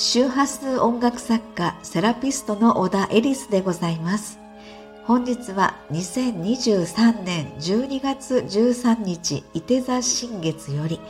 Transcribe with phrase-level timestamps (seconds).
[0.00, 4.38] 周波数音楽作家セラピストの小田エリスでございます。
[5.02, 11.00] 本日は2023年12月13日伊手座新月より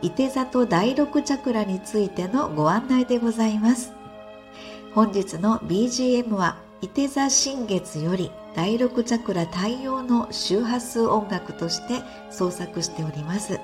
[0.00, 3.92] 伊手座と第六チャクラについてのご案内でございます。
[4.94, 13.60] 本日の BGM は伊手座新月より第六チャクラ対応の周波数音楽として創作しております。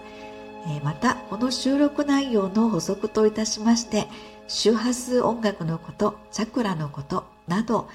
[0.82, 4.06] またこの収録内容の補足といたしまして
[4.48, 7.88] 周波数音楽のことチャクラのことなど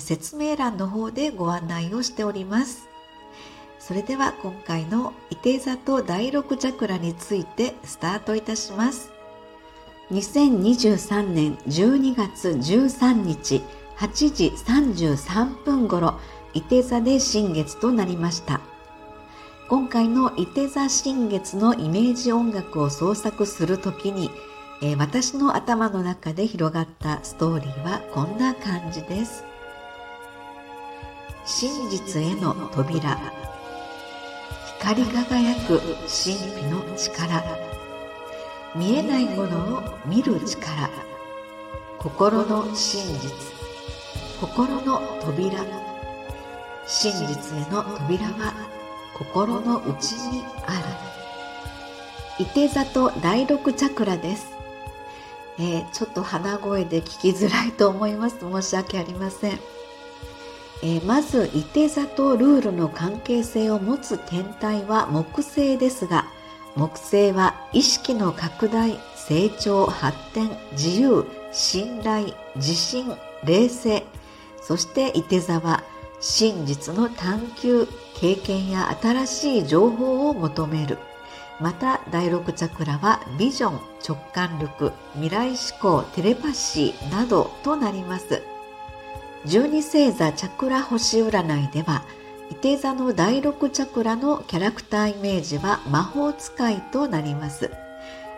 [0.00, 2.88] 説明欄の方でご案内をしております。
[3.78, 9.10] それでは今回の伊手座と第六チャクラについてスタートいたします。
[10.10, 13.62] 2023年12月13日
[13.96, 16.18] 8時33分頃
[16.52, 18.60] 伊手座で新月となりました。
[19.68, 24.30] 今回の伊手座新月のイメージ音楽を創作するときに、
[24.80, 29.44] えー、私の頭の中で広がったストーリーはこんな感じです。
[31.44, 33.18] 真実への扉。
[34.78, 37.42] 光り輝く神秘の力。
[38.74, 40.88] 見えないものを見る力。
[41.98, 43.30] 心の真実。
[44.40, 45.62] 心の扉。
[46.86, 48.57] 真実への扉は
[49.18, 50.78] 心の内にあ
[52.38, 52.44] る。
[52.44, 54.52] いて座と第六チャクラです。
[55.58, 58.38] えー、ちょっと鼻声で聞きづらいと思います。
[58.38, 59.58] 申し訳ありません。
[60.84, 66.26] えー、まず、いて座とルールの関係性を持つ天体は木星ですが、
[66.76, 74.04] 木星は意識の拡大、成長、発展、自由、信頼、自信、冷静、
[74.62, 75.82] そしていて座は
[76.20, 80.98] 真実の探求経験や新しい情報を求める。
[81.60, 88.42] また第6チャクラはビジョン直感力未来思考テレパシーなどとなります。
[89.44, 92.02] 十二星座チャクラ星占いでは
[92.50, 97.70] 伊手座の第6チャクラのキャラクターイメージは魔法使いとなります。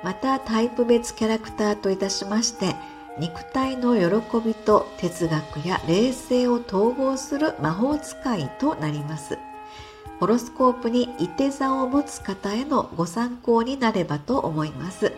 [0.02, 2.74] またタイプ別キャラクターといたしまして
[3.18, 9.38] 肉体の喜びと哲学や霊性を統合する魔法使いとなります。
[10.20, 15.12] ホロスコープにいて座を持つ方へのご参考になればと思います。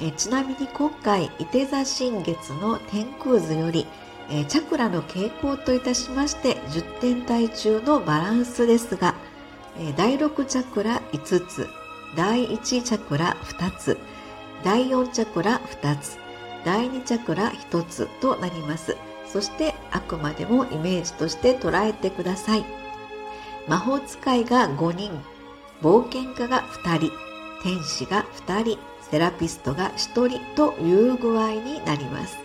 [0.00, 3.86] えちなみに今回いて座新月の天空図より
[4.28, 9.14] えチャクラの傾向といたしまして10点体中のバランスですが
[9.96, 11.68] 第6チャクラ5つ
[12.16, 13.98] 第1チャクラ2つ
[14.64, 16.23] 第4チャクラ2つ
[16.64, 18.96] 第2チャクラ1つとなります。
[19.26, 22.84] そしてあくまでもイメージとして捉えてください。
[23.66, 25.10] 魔法使いが5人
[25.80, 27.12] 冒険家が2人
[27.62, 32.36] 天使が2人セラピストが1人という具合になります、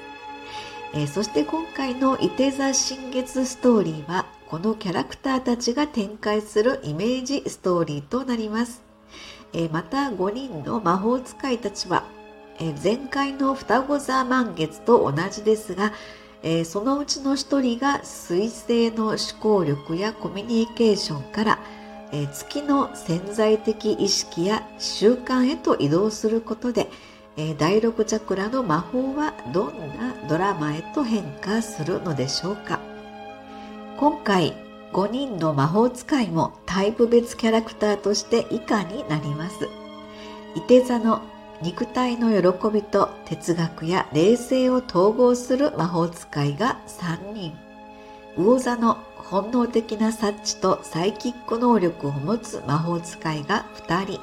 [0.94, 8.82] えー、そして今回の伊手座新月ストーリーはこのキャラクターたちが展開するイメージストーリーとなります、
[9.54, 12.04] えー、また5人の魔法使いたちは
[12.60, 15.94] え前回の双子座満月と同じですが、
[16.44, 21.60] えそのうちの一人が水星の思考力やコミュニケーションから、
[22.12, 26.90] え月の潜在的意識や習慣へと移動することで、
[27.38, 32.80] え第6チャクラの魔法はどんなドラマへと変化するのでしょうか
[33.98, 34.54] 今回
[34.92, 39.70] 5人の魔法使いもタイプ別キャラクターとして以下になります。
[40.56, 41.22] 伊手座の
[41.62, 47.54] 肉体の喜びと哲学や霊性を統合する魔法使いが3人。
[48.38, 54.22] 魚座の本能的な察知とサイキック能力を持つ魔法使いが2人。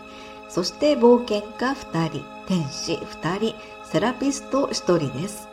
[0.49, 2.25] そして冒険家2人。
[2.47, 3.77] 天使2人。
[3.91, 5.49] セラピスト1人です、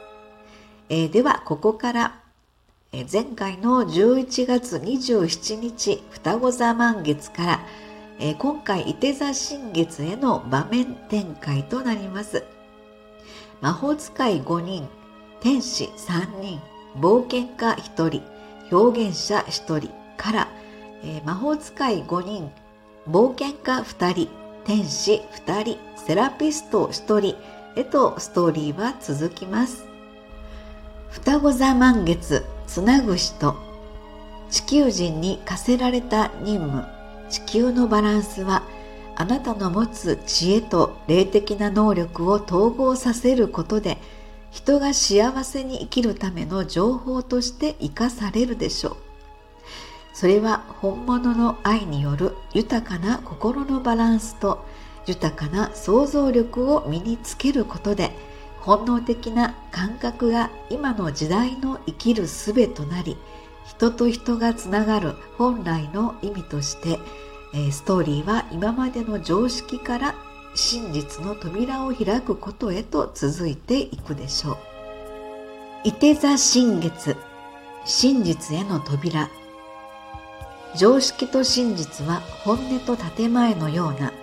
[0.90, 2.20] えー、ではここから、
[2.92, 7.60] え、前回の11月27日双子座満月から
[8.20, 12.44] 「えー、今回、伊手座新月への場面展開となります。
[13.62, 14.88] 魔法使い5人、
[15.40, 16.60] 天使3人、
[17.00, 18.22] 冒険家1人、
[18.72, 20.48] 表現者1人から、
[21.04, 22.52] えー、魔法使い5人、
[23.10, 24.30] 冒険家2人、
[24.66, 27.36] 天使2人、セラピスト1人
[27.76, 29.86] へとストーリーは続きます。
[31.10, 33.56] 双子座満月つなぐ人
[34.50, 36.86] 地球人に課せられた任務
[37.34, 38.62] 地球のバランスは
[39.16, 43.98] あなたの持つ知恵と霊的な能力を統合させることで
[44.52, 48.98] 人が幸せに生きるための情報として生かされるでしょう。
[50.14, 54.64] それは本物の愛による豊かな心のバランスと
[55.08, 58.12] 豊かな想像力を身につけることで
[58.60, 63.18] 本能的な感覚が今の時代の生きる術となり
[63.66, 67.00] 人と人がつながる本来の意味として
[67.72, 70.16] ストーリーは今までの常識から
[70.56, 74.58] 真実の扉を開くことへと続いていくでしょう。
[75.86, 77.18] 伊手座新月
[77.86, 79.30] 真実への扉
[80.76, 84.14] 常識と真実は本音と建前のような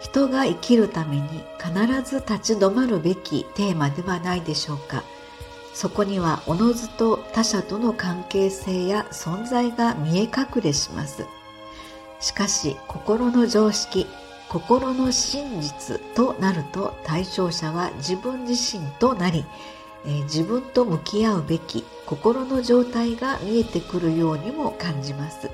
[0.00, 1.28] 人が生きるために
[1.58, 5.02] 必ず立ち止まるべきテーマではないでしょうか
[5.78, 11.24] そこにはおのずと他者との関係性や存在が見え隠れします。
[12.18, 14.08] しかし心の常識
[14.48, 19.44] 心の真実となると対象者は自分自身となり、
[20.04, 25.48] えー、自分と向き合うべき心の状態が見えてくるようにも感じます。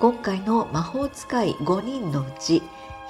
[0.00, 2.60] 今回の魔法使い5人のうち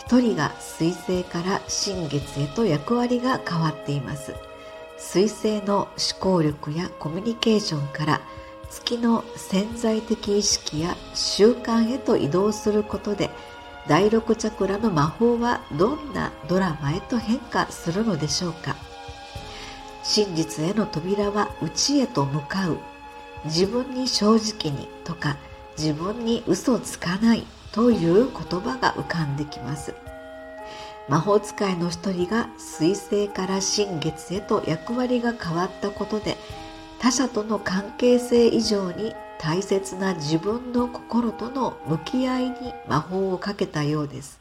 [0.06, 4.34] 1人が水星から新月へと役割が変わっています。
[5.00, 8.20] 水星の思考力やコミュニケーションから
[8.68, 13.30] 月の潜在的意識や習慣へと移動することで
[13.88, 18.76] 第六チャクラの魔法はどんなドラマへと変化するのでしょうか？
[20.04, 22.78] 真実への扉は内へと向かう。
[23.46, 25.38] 自分に正直にとか
[25.78, 29.94] 自分に嘘つかないという言葉が浮かんできます。
[31.08, 36.36] 魔法使いの一人が水星から新月へと役割が変わったことで
[37.00, 44.38] 他者との関係性以上に大切な自分の心との向き合いに魔法をかけたようです。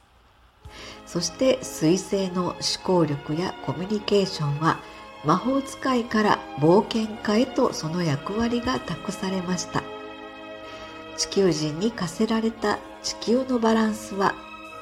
[1.06, 4.80] そして水星の思考力やコミュニケーションは
[5.24, 9.82] 魔法使いから冒険家へとその役割が託されました。
[11.18, 14.36] 地球人に課せられた地球のバランスは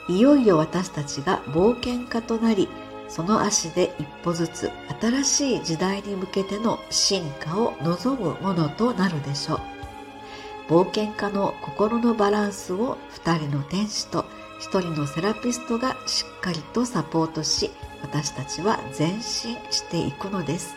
[0.10, 2.70] いよいよ私たちが冒険家となり
[3.10, 4.72] その足で一歩ずつ
[5.02, 9.60] 新しい時代に向けての進化を望むものとなるでしょう。
[10.70, 14.26] 冒険家の心のバランスを2人の天使と
[14.60, 17.72] 1人のセラピストがしっかりとサポートし
[18.02, 20.76] 私たちは前進していくのです。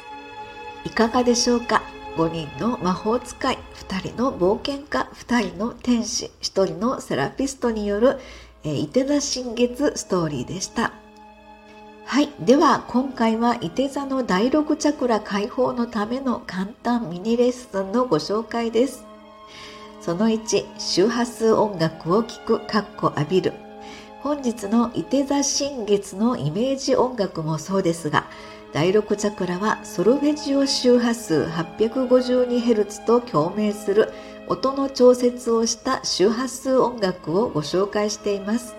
[0.84, 1.82] いかがでしょうか
[2.16, 8.18] ？5人の魔法使い2人の冒険家2人の天使1人のセラピストによる、
[8.62, 10.92] えー、伊手座新月ストーリーでした。
[12.04, 12.28] はい。
[12.40, 19.04] では今回は伊手座の第6チャクラ解放のための簡単ミニレッスンのご紹介です。
[20.00, 23.52] その1周波数音楽を聴くかっこ浴びる。
[24.22, 28.26] 本日の伊手座新月のイメージ音楽もそうですが
[28.72, 34.12] 第6チャクラはソルフェジオ周波数 852Hz と共鳴する
[34.46, 38.76] 音の調節をした周波数音楽をご紹介しています。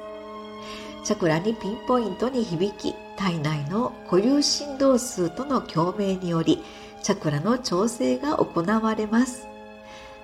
[1.03, 6.63] チャクラにピンポイントに響き、体内の固有振動数との共鳴により、
[7.03, 9.45] チャクラの調整が行われます。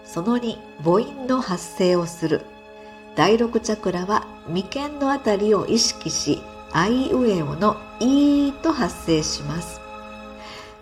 [0.05, 2.45] その2、母音の発声をする。
[3.17, 6.41] 第6チャクラは眉間のあたりを意識し、
[6.73, 9.81] あいうえおのいと発生します。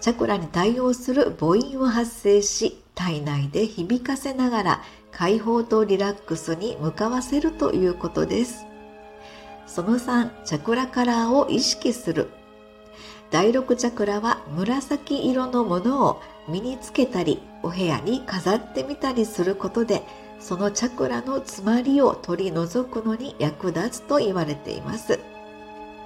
[0.01, 8.65] チャクラに対応する母音を発生し、体内で響かせながら解放とリラックスに向かわせるということです。
[9.65, 12.29] その3、チャクラカラーを意識する。
[13.31, 20.03] 第6チャクラは紫色のものを身につけたり、お部屋に飾ってみたりすることで、
[20.39, 25.19] そのチャクラの詰まりを取り除くのに役立つと言われています。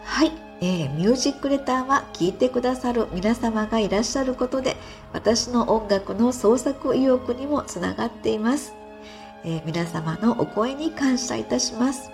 [0.09, 4.75] はい、えー、ミュージックレターは聴いてくださる皆様がいらっしゃることで
[5.13, 8.73] 私の音楽の創作意欲にもつながっています、
[9.45, 12.11] えー、皆様のお声に感謝いたします。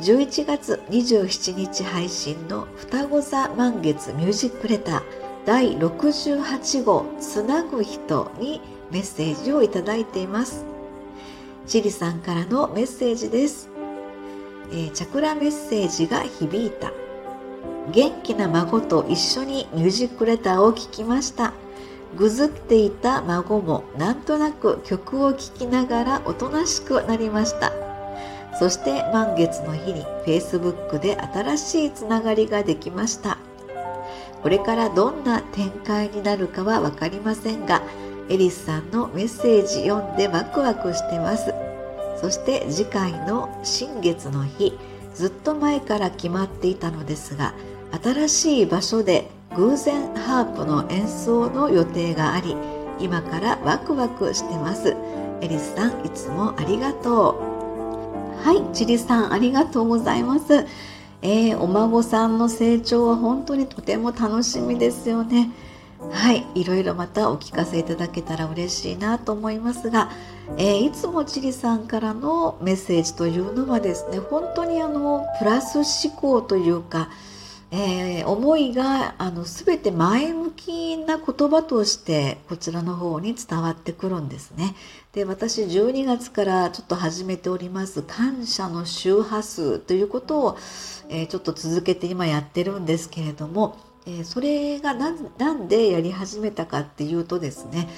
[0.00, 5.02] 11月27日配信の双子座満月ミュージックレター
[5.46, 8.60] 第68号つなぐ人に
[8.90, 10.64] メッセージをいただいています。
[11.66, 13.77] チリさんからのメッセージです。
[14.70, 16.92] えー、チャクラメッセージが響いた。
[17.92, 21.52] 元気な孫と一緒にミュージックレターを聞きました。
[22.16, 27.72] ぐずっていた孫もなんとなく曲を聴きながらおとなしくなりました。
[28.58, 33.38] そして満月の日に Facebook で新しいつながりができました。
[34.42, 37.82] これからどんな展開になるかは分かりませんが
[38.28, 41.67] エリスさんのメッセージ読んでワクワクしてます。
[42.20, 44.76] そして次回の新月の日
[45.14, 47.54] ずっと前から決まっていたのですが
[48.02, 52.56] 新しい場所で偶然ハープの演奏の予定があり
[53.00, 54.96] 今からワクワクしてます。
[55.40, 57.40] エリスさんいつもありがと
[58.42, 58.44] う。
[58.44, 60.66] はいチリさんありがとうございます。
[61.22, 65.50] えー、お孫さんの成長は本当にとても楽しみですよね。
[66.00, 70.10] はい、いろいろまたお聞かせいただけたら嬉しいなと思いますが、
[70.56, 77.10] えー、いつもちりさんからのメッセージというのはですね本当にあのプラス思考というか、
[77.72, 84.76] えー、思いがあの全て前向きな言葉としてこちらの方に伝わってくるんですね。
[85.12, 90.58] で私12月からちょっと始めております感謝の周波数ということを、
[91.08, 97.88] えー、ちょっと続けて今やってるんですけれども、えー、それが何でやり始めたかっていうとですね、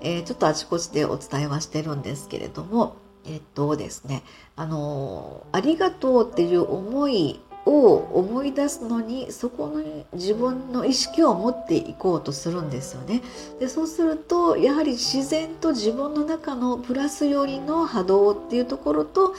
[0.00, 2.96] えちょっとあちこちでお伝えはしてるんですけれども
[3.26, 4.22] えっとですね
[4.56, 13.20] あのありがとうっていう思いを思い出すのにそこに自分の意識を持っていこうとするんですよね。
[13.60, 19.34] でそうするとやはり自然と自分の中のプラスよりの波動っていうところと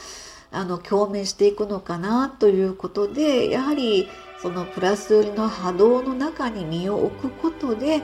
[0.52, 4.08] あの共鳴していくのかなということでやはり
[4.42, 8.02] そのプラス寄りの波動の中に身を置くことで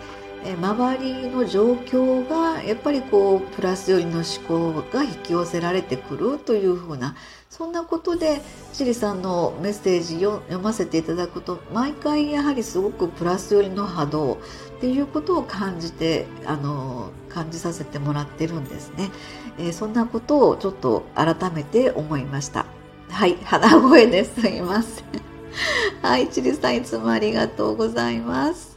[0.54, 7.16] 周りの状況がやっぱりこうプラス寄りの思考が引き寄せられてくるというふうな
[7.50, 8.42] そんなことで
[8.74, 14.38] シリさんのメッセージを読ませていただくと毎回やはりすごくプラス寄りの波動っ
[14.82, 19.10] ていうことを感じてあの感じさせてもらってるんですね、
[19.58, 22.66] えー、そんなことをちょっと改めて思いました。
[23.10, 25.35] はい鼻声ですいません。
[26.02, 28.76] はいチリさんいつもありがとうございます。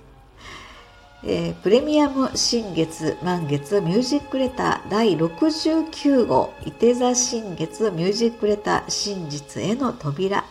[1.25, 10.45] えー、プレミアム新月満月ミュージックレター第69号伊手座新月ミュージックレター真実への扉。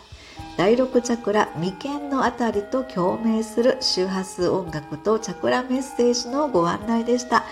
[0.57, 7.45] 第6チャクラ眉間のあたりと共鳴する周波数音楽とチャクラメッセージのご案内でした、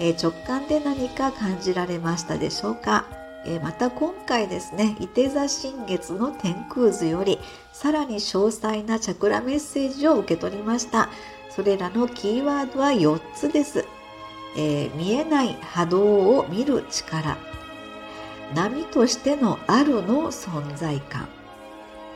[0.00, 3.06] えー、直感で何か感じられましたでしょうか、
[3.46, 7.38] え、また今回ですね伊手座新月の天空図より
[7.72, 11.08] さらに詳細なチャクラメッセージを受け取りました。
[11.50, 13.84] それらのキーワードは4つです。
[14.56, 17.36] えー、見えない波動を見る力。
[18.54, 21.28] 波としてのあるの存在感。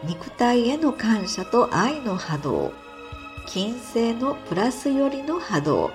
[0.04, 2.72] 肉体への感謝と愛の波動。
[3.46, 5.90] 金星のプラスよりの波動、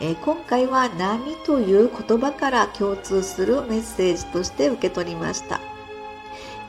[0.00, 5.60] えー、今回は波という言葉から共通するメッセージとして受け取りました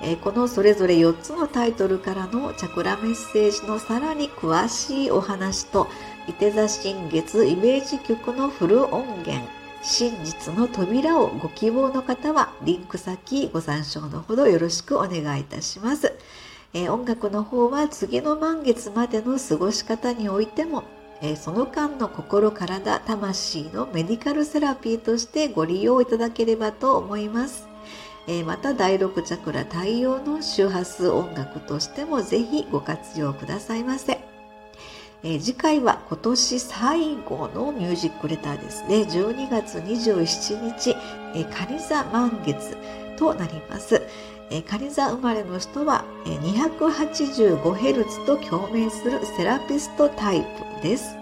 [0.04, 5.88] えこのそれぞれ4つのタイトルからのチャクラメッセージのさらに詳しいお話と、
[6.28, 9.48] 伊手座新月イメージ曲のフル音源、
[9.84, 16.14] 真実の扉をご希望の方はリンク先ご参照のほどよろしくお願いいたします。
[16.74, 20.84] え音楽の方は次の満月までの過ごし方においても、
[21.36, 27.68] その間の心、体、魂のメディカルセラピーとしてご利用いただければと思います。
[28.46, 34.20] また第6チャクラ太陽の周波数音楽としてもぜひご活用くださいませ。
[35.24, 39.02] 次回は今年最後のミュージックレターですね。
[39.02, 40.96] 12月27日、
[41.36, 42.76] えカニ座満月
[43.18, 44.02] となります。
[44.52, 51.16] えカニ座生まれの人は、え 285Hz と共鳴するセラピストタイプです。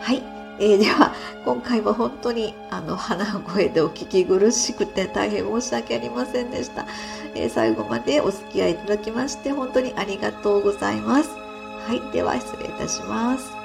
[0.00, 0.22] はい。
[0.60, 6.84] えー、 では今回は本当にあの鼻声でお聞き苦しくて大変申し訳ありませんでした、
[7.34, 11.30] えー、最後までお付き合いいただきまして本当にありがとうございます
[11.86, 13.57] はいでは失礼いたします